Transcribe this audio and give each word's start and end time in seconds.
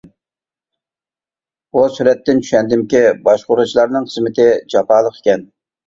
بۇ 1.77 1.85
سۈرەتتىن 1.99 2.43
چۈشەندىمكى 2.47 3.05
باشقۇرغۇچىلارنىڭ 3.31 4.11
خىزمىتى 4.13 4.53
جاپالىق 4.77 5.19
ئىكەن. 5.25 5.51